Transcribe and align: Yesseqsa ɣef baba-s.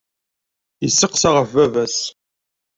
Yesseqsa 0.83 1.29
ɣef 1.35 1.49
baba-s. 1.57 1.99